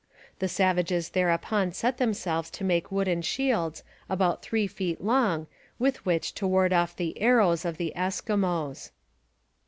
[0.39, 5.45] The savages thereupon set themselves to make wooden shields about three feet long
[5.77, 8.89] with which to ward off the arrows of the Eskimos.